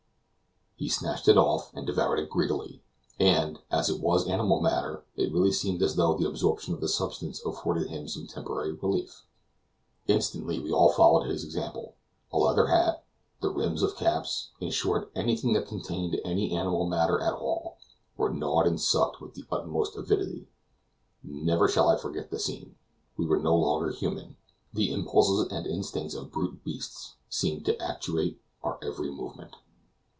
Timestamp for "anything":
15.13-15.53